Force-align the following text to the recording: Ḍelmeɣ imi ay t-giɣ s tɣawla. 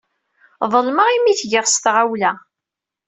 Ḍelmeɣ 0.73 1.07
imi 1.15 1.29
ay 1.31 1.37
t-giɣ 1.39 1.65
s 1.67 1.75
tɣawla. 1.83 2.31